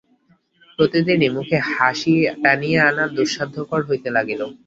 প্রতিদিনই 0.79 1.29
মুখে 1.35 1.57
হাসি 1.71 2.13
টানিয়া 2.43 2.81
আনা 2.89 3.05
দুঃসাধ্যকর 3.17 3.81
হইতে 3.87 4.09
লাগিল। 4.17 4.41